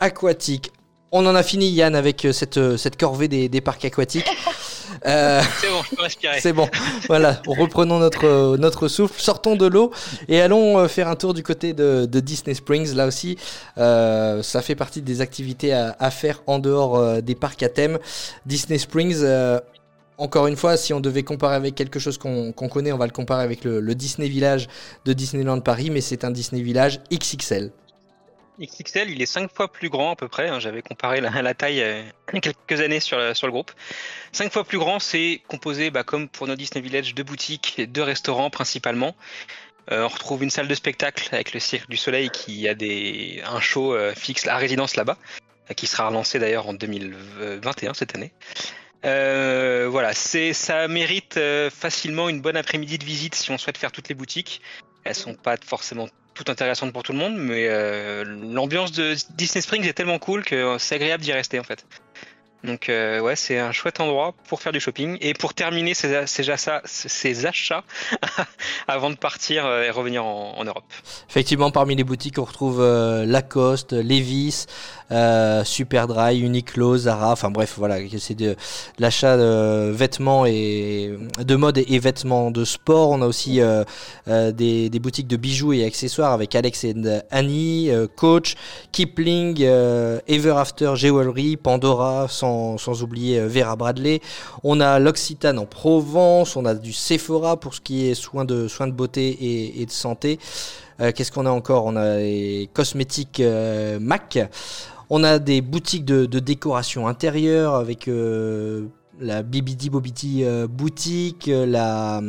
[0.01, 0.73] aquatiques.
[1.13, 4.27] On en a fini, Yann, avec cette, cette corvée des, des parcs aquatiques.
[5.05, 6.41] C'est bon, je peux respirer.
[6.41, 6.69] c'est bon.
[7.09, 9.91] Voilà, reprenons notre, notre souffle, sortons de l'eau
[10.29, 12.95] et allons faire un tour du côté de, de Disney Springs.
[12.95, 13.37] Là aussi,
[13.77, 17.69] euh, ça fait partie des activités à, à faire en dehors euh, des parcs à
[17.69, 17.99] thème.
[18.47, 19.59] Disney Springs, euh,
[20.19, 23.13] encore une fois, si on devait comparer avec quelque chose qu'on connaît, on va le
[23.13, 24.69] comparer avec le, Disney Village
[25.05, 27.73] de Disneyland Paris, mais c'est un Disney Village XXL.
[28.61, 30.49] XXL, il est 5 fois plus grand à peu près.
[30.49, 30.61] hein.
[30.61, 32.03] J'avais comparé la, taille euh,
[32.41, 33.73] quelques années sur le, groupe.
[34.31, 38.01] 5 fois plus grand, c'est composé, bah, comme pour nos Disney Village, de boutiques, de
[38.01, 39.17] restaurants principalement.
[39.91, 42.75] Euh, on retrouve une salle de spectacle avec le Cirque du Soleil qui a
[43.53, 45.19] un show euh, fixe à résidence là-bas,
[45.77, 48.33] qui sera relancé d'ailleurs en 2021 cette année.
[49.05, 53.77] Euh, voilà, c'est ça mérite euh, facilement une bonne après-midi de visite si on souhaite
[53.77, 54.63] faire toutes les boutiques.
[55.05, 59.61] Elles sont pas forcément toutes intéressantes pour tout le monde, mais euh, l'ambiance de Disney
[59.61, 61.85] Springs est tellement cool que c'est agréable d'y rester en fait.
[62.65, 66.15] Donc euh, ouais, c'est un chouette endroit pour faire du shopping et pour terminer ses,
[66.51, 66.83] achats,
[67.45, 67.85] achats
[68.89, 70.85] avant de partir euh, et revenir en, Europe.
[71.29, 74.67] Effectivement, parmi les boutiques, on retrouve euh, Lacoste, Levi's,
[75.65, 77.33] Superdry, Uniqlo, Zara.
[77.33, 78.57] Enfin bref, voilà, c'est de,
[78.99, 83.11] l'achat de vêtements et de mode et, vêtements de sport.
[83.11, 83.61] On a aussi
[84.27, 86.95] des, boutiques de bijoux et accessoires avec Alex et
[87.31, 88.55] Annie, Coach,
[88.91, 94.21] Kipling, Ever After Jewelry, Pandora, sans, sans oublier euh, Vera Bradley.
[94.63, 98.69] On a l'Occitane en Provence, on a du Sephora pour ce qui est soins de,
[98.69, 100.39] soins de beauté et, de santé.
[101.01, 101.87] Euh, Qu'est-ce qu'on a encore?
[101.87, 104.39] On a les cosmétiques euh, MAC.
[105.11, 108.09] On a des boutiques de, décoration intérieure avec
[109.21, 112.21] la BBD Bobity euh, boutique, euh, la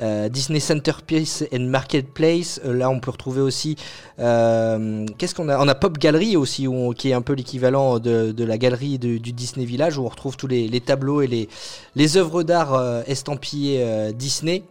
[0.00, 2.60] euh, Disney Centerpiece and Marketplace.
[2.64, 3.76] Euh, là, on peut retrouver aussi.
[4.18, 5.58] euh, Qu'est-ce qu'on a?
[5.58, 9.64] On a Pop Gallery aussi, qui est un peu l'équivalent de, la galerie du Disney
[9.66, 11.48] Village, où on retrouve tous les, tableaux et les,
[11.96, 14.62] les œuvres d'art estampillées Disney.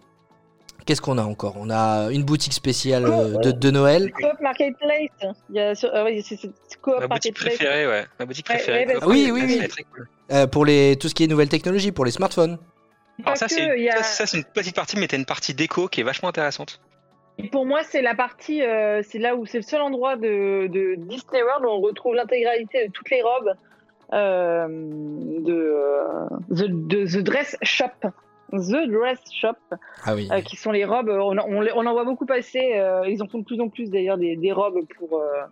[0.88, 1.56] Qu'est-ce qu'on a encore?
[1.60, 4.12] On a une boutique spéciale euh, de, de Noël.
[4.14, 5.10] Coop Marketplace.
[5.50, 6.50] Il y a sur- ah oui, c'est c'est
[6.82, 7.56] Coop Ma boutique Marketplace.
[7.58, 8.06] préférée, ouais.
[8.20, 8.86] Ma boutique Ouais, préférée.
[8.88, 9.60] ouais, bah, Coop, oui, oui, oui.
[9.64, 10.08] est très cool.
[10.32, 12.58] Euh, pour les, tout ce qui est nouvelles technologies, pour les smartphones.
[13.26, 15.18] Alors ça, que, c'est il y a- ça, ça, c'est une petite partie, mais t'as
[15.18, 16.80] une partie déco qui est vachement intéressante.
[17.38, 20.68] Et Pour moi, c'est la partie, euh, c'est là où c'est le seul endroit de,
[20.68, 23.54] de Disney World où on retrouve l'intégralité de toutes les robes
[24.14, 27.86] euh, de, euh, the, de The Dress Shop.
[28.54, 29.56] The Dress Shop,
[30.06, 30.28] Ah oui.
[30.32, 33.04] euh, qui sont les robes, euh, on, on, les- on en voit beaucoup passer, euh,
[33.08, 35.44] ils en font de plus en plus d'ailleurs des, des robes pour, euh,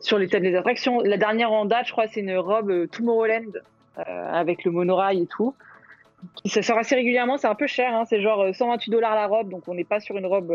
[0.00, 1.00] sur les thèmes des attractions.
[1.00, 3.52] La dernière en date, je crois, c'est une robe Tomorrowland
[3.96, 5.54] avec le monorail et tout.
[6.46, 9.26] Ça sort assez régulièrement, c'est un peu cher, hein, c'est genre euh, 128 dollars la
[9.26, 10.52] robe, donc on n'est pas sur une robe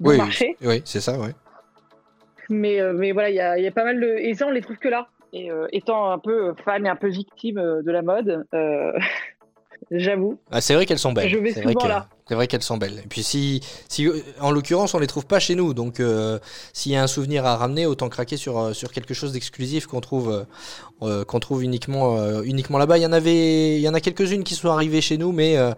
[0.00, 0.56] oui, marché.
[0.62, 1.34] oui, c'est ça, ouais.
[2.48, 4.06] Mais, mais voilà, il y y a pas mal de.
[4.18, 5.08] Et ça, on les trouve que là.
[5.32, 8.92] Et euh, étant un peu fan et un peu victime euh, de la mode, euh,
[9.90, 10.38] j'avoue.
[10.50, 11.28] Ah, c'est vrai qu'elles sont belles.
[11.28, 12.08] Je vais vrai souvent que- là.
[12.28, 12.98] C'est vrai qu'elles sont belles.
[13.04, 16.40] Et puis si, si euh, en l'occurrence on les trouve pas chez nous, donc euh,
[16.72, 19.86] s'il y a un souvenir à ramener, autant craquer sur euh, sur quelque chose d'exclusif
[19.86, 20.44] qu'on trouve
[21.02, 22.98] euh, qu'on trouve uniquement euh, uniquement là-bas.
[22.98, 25.56] Il y en avait, il y en a quelques-unes qui sont arrivées chez nous, mais
[25.56, 25.70] euh,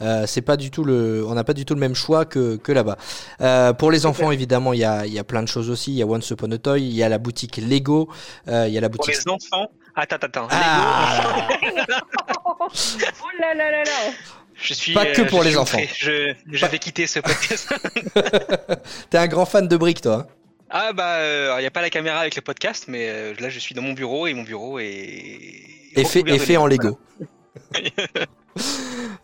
[0.00, 2.56] euh, c'est pas du tout le, on n'a pas du tout le même choix que
[2.56, 2.96] que là-bas.
[3.42, 5.90] Euh, pour les enfants évidemment, il y a il y a plein de choses aussi.
[5.90, 8.08] Il y a Once Upon a Toy, il y a la boutique Lego,
[8.48, 9.22] euh, il y a la Pour boutique.
[9.22, 9.70] les enfants.
[9.94, 10.48] Attends, attends, attends.
[10.50, 11.48] Ah,
[12.70, 14.12] Oh là là là là
[14.60, 14.92] Je suis.
[14.92, 15.78] Pas que euh, pour les enfants.
[15.78, 15.90] outré.
[15.98, 17.72] Je, je vais quitter ce podcast.
[19.10, 20.26] T'es un grand fan de briques, toi.
[20.28, 20.34] hein
[20.72, 23.58] ah bah, il n'y a pas la caméra avec le podcast, mais euh, là je
[23.58, 25.40] suis dans mon bureau et mon bureau est.
[25.96, 26.96] Et fait, et fait en Lego.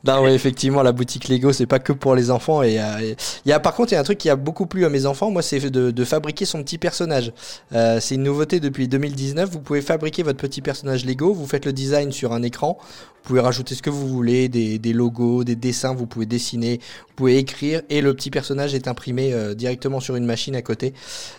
[0.05, 2.63] non, ouais, effectivement, la boutique Lego, c'est pas que pour les enfants.
[2.63, 4.85] Et euh, y a, par contre, il y a un truc qui a beaucoup plu
[4.85, 5.31] à mes enfants.
[5.31, 7.33] Moi, c'est de, fabriquer son petit personnage.
[7.73, 9.51] Euh, c'est une nouveauté depuis 2019.
[9.51, 11.33] Vous pouvez fabriquer votre petit personnage Lego.
[11.33, 12.79] Vous faites le design sur un écran.
[12.81, 15.93] Vous pouvez rajouter ce que vous voulez, des, logos, des dessins.
[15.93, 20.15] Vous pouvez dessiner, vous pouvez écrire, et le petit personnage est imprimé euh, directement sur
[20.15, 20.95] une machine à côté.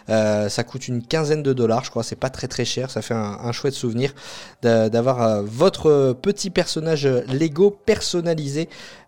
[0.09, 2.03] Ça coûte une quinzaine de dollars, je crois.
[2.03, 2.89] C'est pas très très cher.
[2.89, 4.13] Ça fait un, un chouette souvenir
[4.61, 8.36] d'a- d'avoir votre petit personnage Lego personnalisé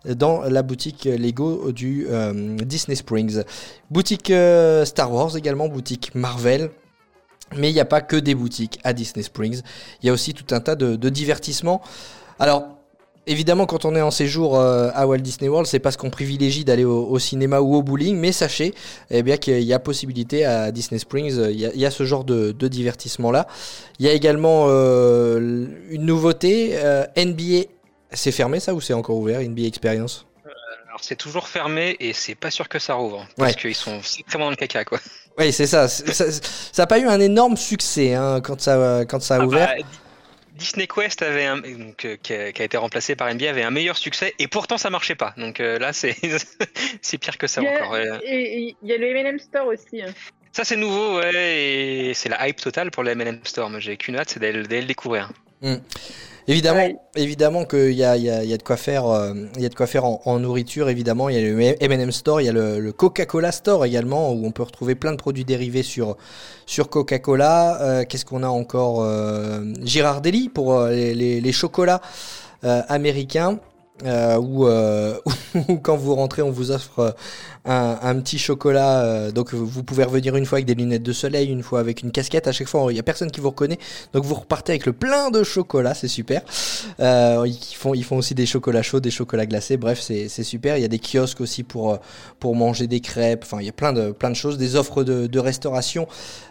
[0.06, 3.44] dans la boutique Lego du euh, Disney Springs.
[3.90, 6.70] Boutique euh, Star Wars également, boutique Marvel.
[7.56, 9.62] Mais il n'y a pas que des boutiques à Disney Springs.
[10.02, 11.82] Il y a aussi tout un tas de, divertissements.
[12.38, 12.68] Alors,
[13.26, 16.64] évidemment, quand on est en séjour euh, à Walt Disney World, c'est parce qu'on privilégie
[16.64, 18.18] d'aller au, cinéma ou au bowling.
[18.18, 18.74] Mais sachez
[19.10, 22.24] eh bien, qu'il y a possibilité à Disney Springs, euh, il y a, ce genre
[22.24, 23.48] de, de divertissement-là.
[24.00, 27.68] Il y a également euh, une nouveauté, euh, NBA.
[28.12, 30.26] C'est fermé ça ou c'est encore ouvert, NBA Experience?
[30.88, 33.28] Alors c'est toujours fermé et c'est pas sûr que ça rouvre.
[33.38, 33.60] Parce Ouais.
[33.62, 35.00] qu'ils sont sacrément dans le caca quoi.
[35.38, 35.88] Oui, c'est ça.
[35.88, 36.26] Ça
[36.78, 39.68] n'a pas eu un énorme succès hein, quand, ça, quand ça a Ah ouvert.
[39.68, 39.86] bah, Di-
[40.66, 43.64] Disney Quest avait un, donc, euh, qui, a, qui a été remplacé par NBA avait
[43.64, 45.34] un meilleur succès et pourtant ça marchait pas.
[45.38, 46.16] Donc euh, là c'est
[47.02, 47.92] c'est pire que ça Il y a- encore.
[47.92, 48.08] ouais.
[48.26, 50.02] Et il y a le M&M Store aussi.
[50.02, 50.12] hein.
[50.52, 53.70] Ça c'est nouveau ouais et c'est la hype totale pour le M&M Store.
[53.70, 55.32] Moi j'ai qu'une hâte c'est d'aller d'aller le découvrir.
[56.50, 56.96] Évidemment, Ouais.
[57.16, 59.62] évidemment qu'il y a, il y, a, il y a de quoi faire, euh, il
[59.62, 60.90] y a de quoi faire en, en nourriture.
[60.90, 64.32] Évidemment, il y a le M&M Store, il y a le, le Coca-Cola Store également
[64.34, 66.18] où on peut retrouver plein de produits dérivés sur
[66.66, 67.82] sur Coca-Cola.
[67.82, 72.02] Euh, Qu'est-ce qu'on a encore euh, Girardelli pour les, les- les chocolats
[72.64, 73.60] américains.
[74.06, 75.20] Euh, où, euh,
[75.84, 77.12] quand vous rentrez, on vous offre euh,
[77.66, 79.02] un, petit chocolat.
[79.04, 82.02] euh, donc vous pouvez revenir une fois avec des lunettes de soleil, une fois avec
[82.02, 82.48] une casquette.
[82.48, 83.78] À chaque fois, il y a personne qui vous reconnaît.
[84.14, 86.42] Donc vous repartez avec le plein de chocolat, c'est super.
[87.00, 89.78] Euh, ils, font, ils font aussi des chocolats chauds, des chocolats glacés.
[89.78, 90.78] Bref, c'est super.
[90.78, 91.98] Il y a des kiosques aussi pour, euh,
[92.40, 93.44] pour manger des crêpes.
[93.44, 96.08] Enfin, il y a plein de, choses, des offres de, restauration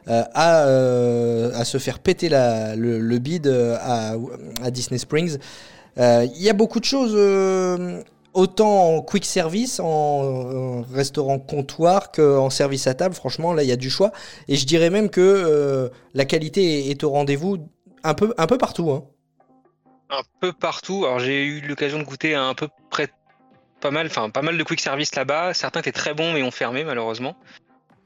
[0.06, 4.16] à, se faire péter le, le bide à
[4.70, 5.38] Disney Springs.
[5.98, 7.14] Euh, Il y a beaucoup de choses.
[7.14, 8.02] euh,
[8.34, 13.72] Autant en quick service, en, restaurant comptoir qu'en service à table, franchement, là, il y
[13.72, 14.12] a du choix.
[14.46, 17.58] Et je dirais même que euh, la qualité est, au rendez-vous
[18.04, 18.90] un peu, partout.
[18.92, 19.04] Hein.
[20.10, 21.04] Un peu partout.
[21.04, 23.08] Alors j'ai eu l'occasion de goûter à un peu près
[23.80, 25.52] pas mal, pas mal de quick service là-bas.
[25.52, 27.36] Certains étaient très bons mais ont fermé malheureusement.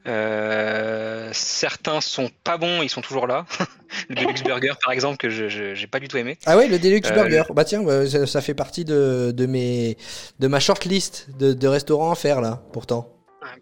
[0.05, 3.45] Euh, certains sont pas bons, ils sont toujours là.
[4.09, 6.37] le Deluxe Burger par exemple que je j'ai pas du tout aimé.
[6.45, 7.43] Ah ouais, le Deluxe Euh, Burger.
[7.53, 9.97] Bah tiens, bah, ça, ça fait partie de, de, mes,
[10.39, 13.09] de ma shortlist de, de restaurants à faire là, pourtant.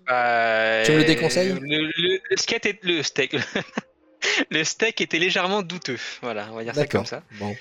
[0.08, 1.54] Bah, Tu me le déconseilles?
[1.60, 3.36] le, le- le steak est- le steak
[4.52, 5.98] le steak était légèrement douteux.
[6.22, 7.24] Voilà, on va dire ça comme ça.
[7.40, 7.56] Bon.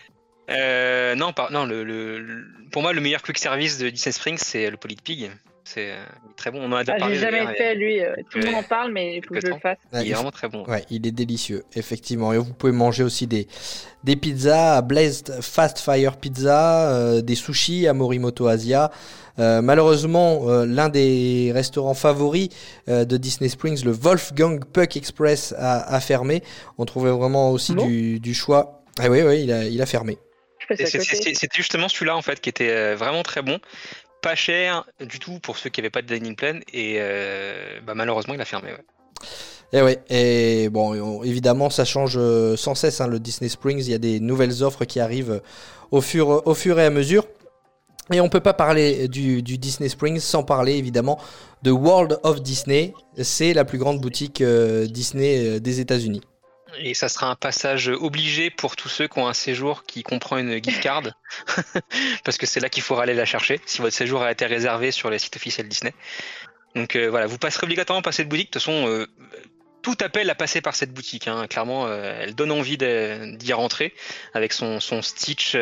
[0.50, 4.70] Euh, non, par- non le- pour moi, le meilleur quick service de Disney Springs, c'est
[4.70, 5.30] le Polite Pig.
[5.64, 5.96] C'est euh,
[6.36, 6.60] très bon.
[6.62, 7.14] On en a déjà Ah, parlé.
[7.14, 8.00] J'ai jamais fait lui.
[8.02, 8.50] euh, tout le Ouais.
[8.52, 9.78] monde en parle, mais il faut que je le fasse.
[9.92, 10.64] Il il est vraiment très bon.
[10.66, 12.32] Ouais, il est délicieux, effectivement.
[12.32, 13.46] Et vous pouvez manger aussi des,
[14.02, 18.90] des pizzas à Blazed Fast Fire Pizza, euh, des sushis à Morimoto Asia.
[19.38, 22.48] Euh, malheureusement, euh, l'un des restaurants favoris
[22.88, 26.42] euh, de Disney Springs, le Wolfgang Puck Express, a, a fermé.
[26.78, 27.86] On trouvait vraiment aussi Bon.
[27.86, 28.82] du, du choix.
[28.98, 30.18] Ah oui, oui, il a, il a fermé.
[30.74, 33.58] C'est- justement celui-là en fait qui était vraiment très bon,
[34.22, 37.94] pas cher du tout pour ceux qui n'avaient pas de dining plan et euh, bah,
[37.94, 38.70] malheureusement il a fermé.
[39.72, 43.00] Et ouais, et bon, on- évidemment, ça change euh, sans cesse.
[43.00, 45.40] hein, le Disney Springs, il y a des nouvelles offres qui arrivent
[45.90, 47.24] au fur, au fur et à mesure.
[48.12, 51.20] Et on peut pas parler du, Disney Springs sans parler évidemment
[51.62, 52.92] de World of Disney.
[53.22, 56.22] C'est la plus grande boutique euh, Disney des États-Unis.
[56.78, 60.38] Et ça sera un passage obligé pour tous ceux qui ont un séjour qui comprend
[60.38, 61.02] une gift card,
[62.24, 64.90] parce que c'est là qu'il faudra aller la chercher si votre séjour a été réservé
[64.90, 65.92] sur les sites officiels Disney.
[66.74, 68.48] Donc euh, voilà, vous passerez obligatoirement par cette boutique.
[68.48, 69.06] De toute façon, euh,
[69.82, 71.26] tout appelle à passer par cette boutique.
[71.26, 71.46] hein.
[71.48, 73.94] Clairement, euh, elle donne envie d'y rentrer
[74.34, 75.56] avec son, son Stitch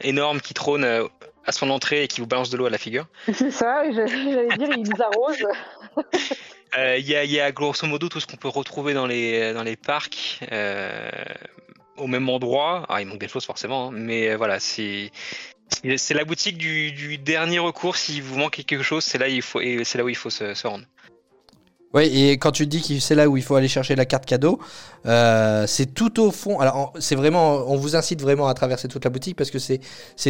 [0.00, 3.06] énorme qui trône à son entrée et qui vous balance de l'eau à la figure.
[3.32, 5.46] C'est ça, j'allais dire, il nous arrose.
[6.76, 9.62] Il y, a, y, a, grosso modo tout ce qu'on peut retrouver dans les, dans
[9.62, 10.40] les parcs
[11.96, 12.84] au même endroit.
[12.88, 15.10] Ah, il manque des choses forcément, hein, mais voilà, c'est
[15.96, 17.96] c'est la boutique du, dernier recours.
[17.96, 20.84] Si vous manquez quelque chose, c'est là, là où il faut se, rendre.
[21.94, 24.26] Oui, et quand tu dis que c'est là où il faut aller chercher la carte
[24.26, 24.58] cadeau,
[25.06, 26.60] euh, c'est tout au fond.
[26.60, 29.80] Alors, c'est vraiment, on vous incite vraiment à traverser toute la boutique parce que c'est,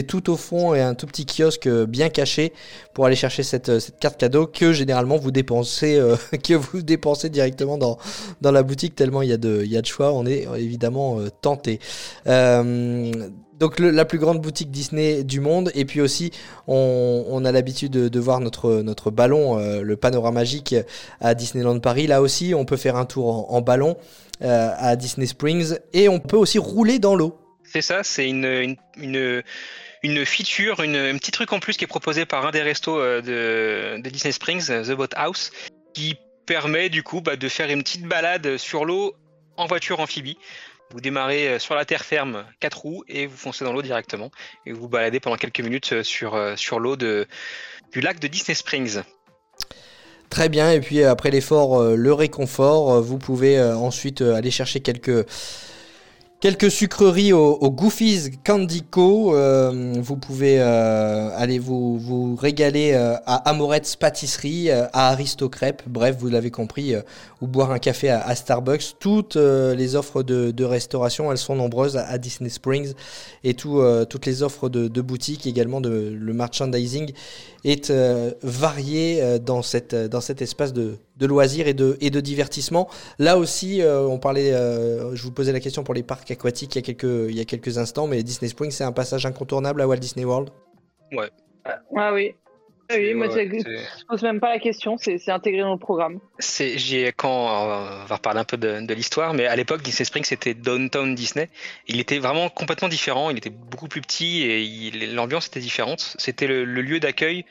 [0.04, 2.52] tout au fond et un tout petit kiosque bien caché
[2.94, 7.28] pour aller chercher cette, cette carte cadeau que généralement vous dépensez, euh, que vous dépensez
[7.28, 7.98] directement dans,
[8.40, 10.12] dans la boutique tellement il y a de, il y a de choix.
[10.12, 11.80] On est évidemment euh, tenté.
[13.58, 15.72] Donc la plus grande boutique Disney du monde.
[15.74, 16.30] Et puis aussi,
[16.66, 20.76] on, a l'habitude de, voir notre, ballon, euh, le panorama magique
[21.20, 22.06] à Disneyland Paris.
[22.06, 23.96] Là aussi, on peut faire un tour en, ballon
[24.42, 25.76] euh, à Disney Springs.
[25.92, 27.36] Et on peut aussi rouler dans l'eau.
[27.64, 32.46] C'est ça, c'est une, une, feature, un petit truc en plus qui est proposé par
[32.46, 35.50] un des restos euh, de, de Disney Springs, The Boat House,
[35.94, 36.16] qui
[36.46, 39.14] permet du coup bah, de faire une petite balade sur l'eau
[39.56, 40.38] en voiture amphibie.
[40.90, 44.30] Vous démarrez euh, sur la terre ferme, 4 roues, et vous foncez dans l'eau directement.
[44.64, 48.26] Et vous vous baladez pendant quelques minutes euh, sur, euh, sur l'eau du lac de
[48.26, 49.02] Disney Springs.
[50.30, 55.26] Très bien, et puis après l'effort, le réconfort, vous pouvez ensuite aller chercher quelques
[56.40, 59.34] Quelques sucreries au, au Goofies Candy Co.
[59.34, 66.14] Euh, vous pouvez euh, aller vous, vous régaler euh, à Amorette's Pâtisserie, à Aristocrêpe, bref,
[66.16, 66.94] vous l'avez compris,
[67.40, 68.98] ou boire un café à, Starbucks.
[69.00, 72.92] Toutes les offres de, de, restauration, elles sont nombreuses à, Disney Springs
[73.42, 77.10] et tout, toutes les offres de, de boutique également, de, le merchandising
[77.64, 77.92] est
[78.44, 82.88] varié dans, cette, dans cet espace de, de loisirs et de, et de divertissement.
[83.18, 86.82] Là aussi, on parlait, je vous posais la question pour les parcs aquatique il y
[86.82, 89.86] a quelques, il y a quelques instants, mais Disney Springs, c'est un passage incontournable à
[89.88, 90.50] Walt Disney World
[91.12, 91.30] Ouais.
[91.96, 92.34] Ah oui.
[92.90, 96.20] Ah oui, moi, je ne pose même pas la question, c'est intégré dans le programme.
[96.38, 100.54] J'ai quand on va reparler un peu de, l'histoire, mais à l'époque Disney Springs c'était
[100.54, 101.50] Downtown Disney.
[101.86, 103.28] Il était vraiment complètement différent.
[103.28, 106.14] Il était beaucoup plus petit et l'ambiance était différente.
[106.18, 107.44] C'était le, lieu d'accueil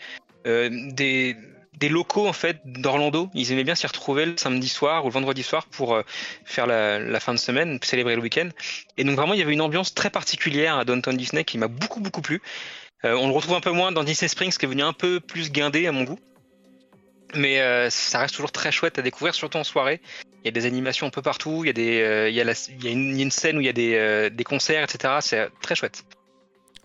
[0.48, 1.36] euh, des
[1.78, 3.30] des locaux en fait d'Orlando.
[3.34, 6.02] Ils aimaient bien s'y retrouver le samedi soir ou le vendredi soir pour euh,
[6.44, 8.50] faire la, fin de semaine, célébrer le week-end.
[8.98, 11.68] Et donc vraiment, il y avait une ambiance très particulière à Downtown Disney qui m'a
[11.68, 12.42] beaucoup beaucoup plu.
[13.06, 15.20] Euh, on le retrouve un peu moins dans Disney Springs, qui est venu un peu
[15.20, 16.20] plus guindé à mon goût.
[17.36, 20.02] Mais euh, ça reste toujours très chouette à découvrir, surtout en soirée.
[20.44, 23.66] Il y a des animations un peu partout, il y a, une, scène où il
[23.66, 25.16] y a des concerts, etc.
[25.20, 26.04] C'est très chouette.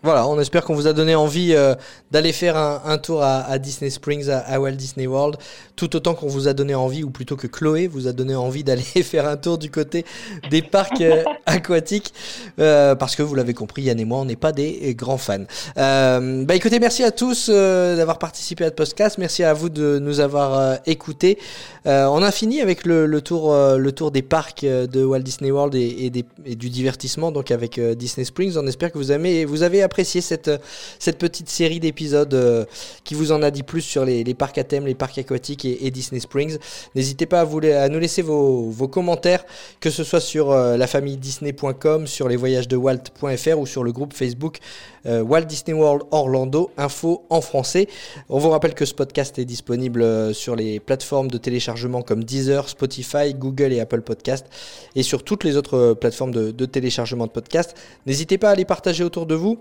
[0.04, 1.76] Voilà, on espère qu'on vous a donné envie euh,
[2.10, 5.36] d'aller faire un, tour à, Disney Springs, à, Walt Disney World,
[5.76, 8.64] tout autant qu'on vous a donné envie, ou plutôt que Chloé vous a donné envie
[8.64, 10.04] d'aller faire un tour du côté
[10.50, 12.12] des parcs euh, aquatiques,
[12.58, 15.44] euh, parce que vous l'avez compris, Yann et moi, on n'est pas des grands fans.
[15.76, 20.18] bah écoutez, merci à tous d'avoir participé à ce podcast, merci à vous de nous
[20.18, 21.38] avoir écoutés.
[21.84, 26.10] on a fini avec le, tour, le tour des parcs de Walt Disney World et,
[26.10, 28.56] du divertissement, donc avec Disney Springs.
[28.56, 30.50] On espère que vous avez, vous avez apprécié cette,
[30.98, 32.64] cette petite série d'épisodes euh,
[33.04, 35.90] qui vous en a dit plus sur les, parcs à thème, les parcs aquatiques et,
[35.90, 36.58] Disney Springs.
[36.94, 39.44] N'hésitez pas à, vous, à nous laisser vos, vos, commentaires,
[39.80, 43.84] que ce soit sur euh, la famille Disney.com, sur les voyages de Walt.fr ou sur
[43.84, 44.58] le groupe Facebook
[45.04, 47.88] euh, Walt Disney World Orlando, info en français.
[48.28, 52.68] On vous rappelle que ce podcast est disponible sur les plateformes de téléchargement comme Deezer,
[52.68, 54.46] Spotify, Google et Apple Podcast
[54.94, 57.74] et sur toutes les autres plateformes de téléchargement de podcasts.
[58.06, 59.58] N'hésitez pas à les partager autour de vous.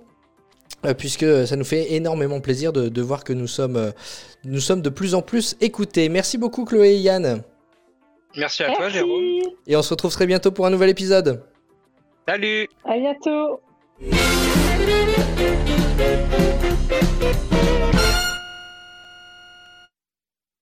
[0.85, 3.91] Euh, puisque ça nous fait énormément plaisir de, voir que nous sommes, euh,
[4.45, 6.09] nous sommes de plus en plus écoutés.
[6.09, 7.43] Merci beaucoup Chloé et Yann.
[8.35, 9.41] Merci à toi Jérôme.
[9.67, 11.43] Et on se retrouve très bientôt pour un nouvel épisode.
[12.27, 13.61] Salut À bientôt